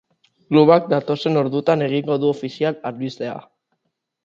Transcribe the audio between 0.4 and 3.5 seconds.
Klubak datozen orduotan egingo du ofizial albistea.